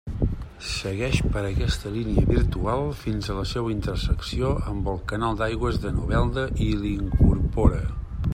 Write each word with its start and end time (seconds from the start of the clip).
Segueix 0.67 1.17
per 1.35 1.41
aquesta 1.49 1.91
línia 1.97 2.23
virtual 2.29 2.81
fins 3.03 3.29
a 3.29 3.37
la 3.41 3.45
seua 3.51 3.75
intersecció 3.75 4.51
amb 4.73 4.91
el 4.95 5.01
canal 5.13 5.39
d'aigües 5.43 5.79
de 5.87 5.95
Novelda, 6.01 6.49
i 6.71 6.73
l'incorpora. 6.83 7.85